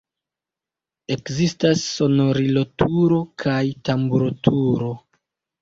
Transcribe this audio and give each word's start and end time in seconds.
Ekzistas 1.15 1.83
sonorilo-turo 1.97 3.21
kaj 3.45 3.61
tamburo-turo. 3.91 4.91